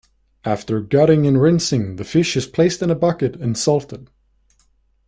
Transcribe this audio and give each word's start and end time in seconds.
After 0.43 0.79
gutting 0.81 1.27
and 1.27 1.39
rinsing, 1.39 1.97
the 1.97 2.03
fish 2.03 2.35
is 2.35 2.47
placed 2.47 2.81
in 2.81 2.89
a 2.89 2.95
bucket 2.95 3.35
and 3.35 3.55
salted. 3.55 4.09